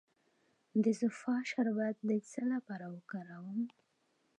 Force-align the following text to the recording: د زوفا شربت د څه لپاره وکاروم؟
د 0.83 0.85
زوفا 0.99 1.35
شربت 1.51 1.95
د 2.09 2.11
څه 2.31 2.41
لپاره 2.53 2.85
وکاروم؟ 2.95 3.61